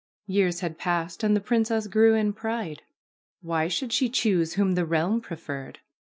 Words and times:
Years 0.25 0.61
had 0.61 0.79
passed 0.79 1.21
and 1.23 1.35
the 1.35 1.39
princess 1.39 1.85
grew 1.85 2.15
in 2.15 2.33
pride. 2.33 2.81
Why 3.43 3.67
should 3.67 3.93
she 3.93 4.09
choose 4.09 4.55
whom 4.55 4.71
the 4.71 4.83
realm 4.83 5.21
preferred 5.21 5.77